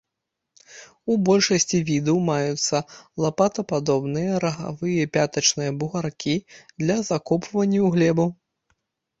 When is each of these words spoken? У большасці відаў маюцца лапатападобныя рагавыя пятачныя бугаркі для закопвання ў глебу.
У 1.11 1.17
большасці 1.27 1.81
відаў 1.89 2.17
маюцца 2.29 2.77
лапатападобныя 3.25 4.39
рагавыя 4.45 5.03
пятачныя 5.19 5.71
бугаркі 5.85 6.35
для 6.81 6.97
закопвання 7.11 7.79
ў 7.87 7.95
глебу. 7.99 8.27